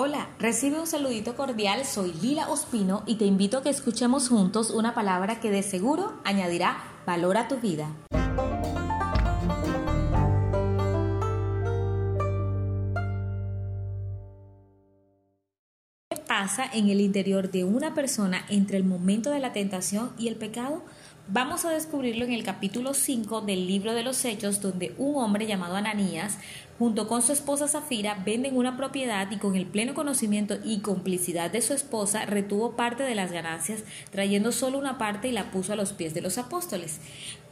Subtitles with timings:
[0.00, 4.70] Hola, recibe un saludito cordial, soy Lila Ospino y te invito a que escuchemos juntos
[4.70, 7.88] una palabra que de seguro añadirá valor a tu vida.
[16.08, 20.28] ¿Qué pasa en el interior de una persona entre el momento de la tentación y
[20.28, 20.84] el pecado?
[21.30, 25.46] Vamos a descubrirlo en el capítulo 5 del libro de los Hechos, donde un hombre
[25.46, 26.38] llamado Ananías,
[26.78, 31.50] junto con su esposa Zafira, venden una propiedad y con el pleno conocimiento y complicidad
[31.50, 35.74] de su esposa, retuvo parte de las ganancias, trayendo solo una parte y la puso
[35.74, 36.98] a los pies de los apóstoles.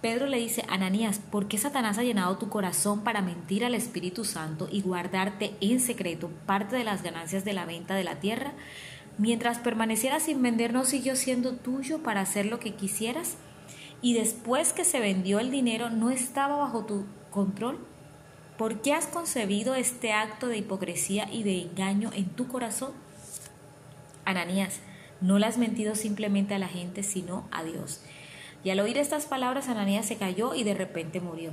[0.00, 4.24] Pedro le dice, Ananías, ¿por qué Satanás ha llenado tu corazón para mentir al Espíritu
[4.24, 8.54] Santo y guardarte en secreto parte de las ganancias de la venta de la tierra?
[9.18, 13.36] Mientras permaneciera sin vender, ¿no siguió siendo tuyo para hacer lo que quisieras?
[14.02, 17.78] Y después que se vendió el dinero no estaba bajo tu control?
[18.58, 22.92] ¿Por qué has concebido este acto de hipocresía y de engaño en tu corazón?
[24.24, 24.80] Ananías,
[25.20, 28.00] no le has mentido simplemente a la gente, sino a Dios.
[28.64, 31.52] Y al oír estas palabras, Ananías se cayó y de repente murió.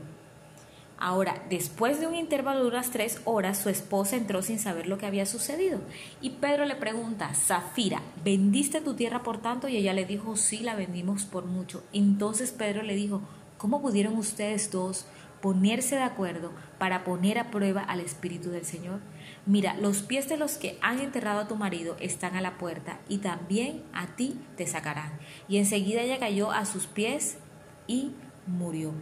[1.05, 4.97] Ahora, después de un intervalo de unas tres horas, su esposa entró sin saber lo
[4.97, 5.81] que había sucedido.
[6.21, 9.67] Y Pedro le pregunta, Zafira, ¿vendiste tu tierra por tanto?
[9.67, 11.83] Y ella le dijo, sí, la vendimos por mucho.
[11.91, 13.21] Entonces Pedro le dijo,
[13.57, 15.05] ¿cómo pudieron ustedes dos
[15.41, 19.01] ponerse de acuerdo para poner a prueba al Espíritu del Señor?
[19.45, 23.01] Mira, los pies de los que han enterrado a tu marido están a la puerta
[23.09, 25.11] y también a ti te sacarán.
[25.49, 27.39] Y enseguida ella cayó a sus pies
[27.87, 28.13] y
[28.47, 28.93] murió.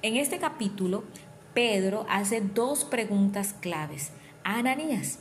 [0.00, 1.04] En este capítulo
[1.54, 4.12] Pedro hace dos preguntas claves
[4.44, 5.18] a Ananías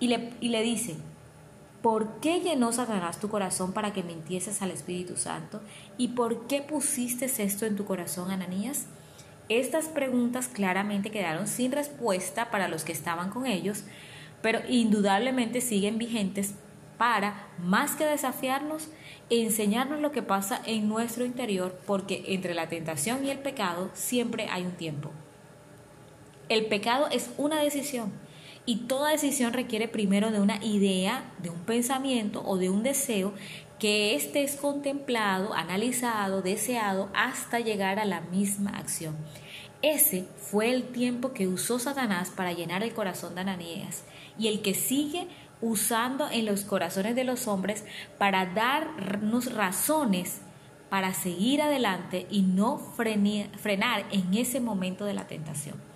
[0.00, 0.96] y le, y le dice,
[1.82, 5.60] ¿por qué llenó Satanás tu corazón para que mintieses al Espíritu Santo?
[5.96, 8.86] ¿Y por qué pusiste esto en tu corazón, Ananías?
[9.48, 13.84] Estas preguntas claramente quedaron sin respuesta para los que estaban con ellos,
[14.42, 16.54] pero indudablemente siguen vigentes
[16.98, 18.88] para, más que desafiarnos,
[19.30, 24.48] enseñarnos lo que pasa en nuestro interior, porque entre la tentación y el pecado siempre
[24.50, 25.10] hay un tiempo.
[26.48, 28.12] El pecado es una decisión
[28.64, 33.34] y toda decisión requiere primero de una idea, de un pensamiento o de un deseo
[33.78, 39.16] que éste es contemplado, analizado, deseado hasta llegar a la misma acción.
[39.82, 44.04] Ese fue el tiempo que usó Satanás para llenar el corazón de Ananías
[44.38, 45.28] y el que sigue
[45.60, 47.84] usando en los corazones de los hombres
[48.18, 50.40] para darnos razones
[50.90, 55.87] para seguir adelante y no frenar en ese momento de la tentación.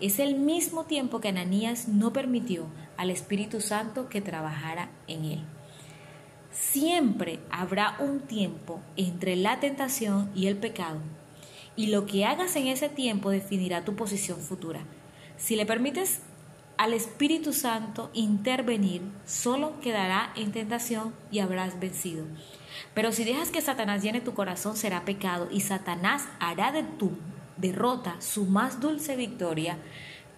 [0.00, 2.66] Es el mismo tiempo que Ananías no permitió
[2.96, 5.40] al Espíritu Santo que trabajara en él.
[6.52, 11.00] Siempre habrá un tiempo entre la tentación y el pecado,
[11.74, 14.80] y lo que hagas en ese tiempo definirá tu posición futura.
[15.36, 16.20] Si le permites
[16.76, 22.24] al Espíritu Santo intervenir, solo quedará en tentación y habrás vencido.
[22.94, 27.12] Pero si dejas que Satanás llene tu corazón, será pecado y Satanás hará de tu
[27.58, 29.78] derrota su más dulce victoria,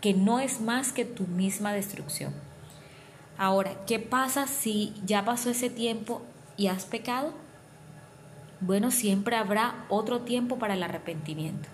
[0.00, 2.32] que no es más que tu misma destrucción.
[3.38, 6.22] Ahora, ¿qué pasa si ya pasó ese tiempo
[6.56, 7.32] y has pecado?
[8.60, 11.68] Bueno, siempre habrá otro tiempo para el arrepentimiento.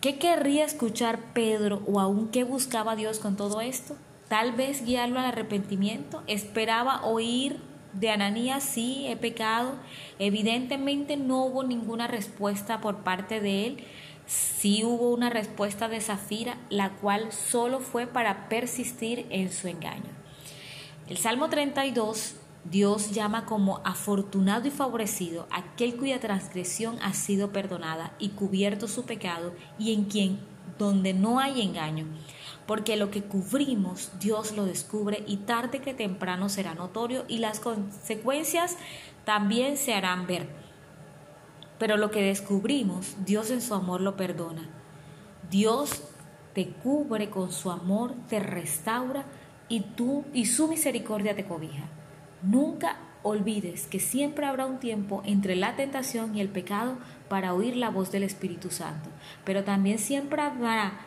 [0.00, 3.96] ¿Qué querría escuchar Pedro o aún qué buscaba Dios con todo esto?
[4.28, 6.22] Tal vez guiarlo al arrepentimiento.
[6.28, 7.60] Esperaba oír
[7.92, 9.74] de Ananías, sí, he pecado.
[10.18, 13.84] Evidentemente no hubo ninguna respuesta por parte de él.
[14.26, 20.10] Sí hubo una respuesta de Zafira, la cual solo fue para persistir en su engaño.
[21.08, 22.34] El Salmo 32,
[22.64, 29.06] Dios llama como afortunado y favorecido aquel cuya transgresión ha sido perdonada y cubierto su
[29.06, 30.38] pecado y en quien
[30.78, 32.06] donde no hay engaño
[32.68, 37.60] porque lo que cubrimos Dios lo descubre y tarde que temprano será notorio y las
[37.60, 38.76] consecuencias
[39.24, 40.46] también se harán ver.
[41.78, 44.68] Pero lo que descubrimos, Dios en su amor lo perdona.
[45.50, 46.02] Dios
[46.52, 49.24] te cubre con su amor, te restaura
[49.70, 51.84] y tú y su misericordia te cobija.
[52.42, 56.96] Nunca olvides que siempre habrá un tiempo entre la tentación y el pecado
[57.28, 59.10] para oír la voz del Espíritu Santo,
[59.44, 61.00] pero también siempre habrá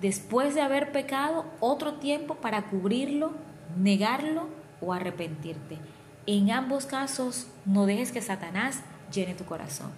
[0.00, 3.32] después de haber pecado, otro tiempo para cubrirlo,
[3.76, 4.48] negarlo
[4.80, 5.78] o arrepentirte.
[6.26, 8.80] En ambos casos, no dejes que Satanás
[9.12, 9.90] llene tu corazón.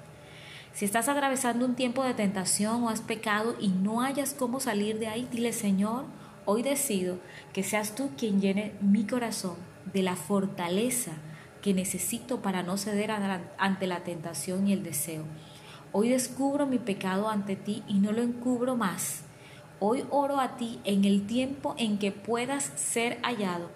[0.73, 4.99] Si estás atravesando un tiempo de tentación o has pecado y no hayas cómo salir
[4.99, 6.05] de ahí, dile Señor,
[6.45, 7.19] hoy decido
[7.53, 9.57] que seas tú quien llene mi corazón
[9.93, 11.13] de la fortaleza
[11.63, 15.25] que necesito para no ceder ante la tentación y el deseo.
[15.93, 19.25] Hoy descubro mi pecado ante ti y no lo encubro más
[19.83, 23.71] Hoy oro a ti en el tiempo en que puedas ser hallado,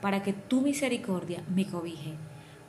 [0.00, 2.14] para que tu misericordia me cobije.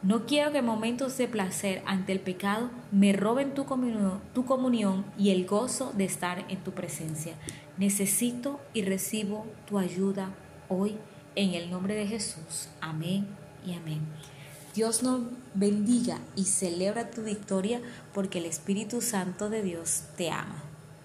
[0.01, 5.05] No quiero que momentos de placer ante el pecado me roben tu comunión, tu comunión
[5.19, 7.35] y el gozo de estar en tu presencia.
[7.77, 10.33] Necesito y recibo tu ayuda
[10.67, 10.97] hoy
[11.35, 12.69] en el nombre de Jesús.
[12.81, 13.27] Amén
[13.63, 14.01] y amén.
[14.79, 15.19] Dios nos
[15.55, 17.81] bendiga y celebra tu victoria
[18.13, 20.68] porque el Espíritu Santo de Dios te ama.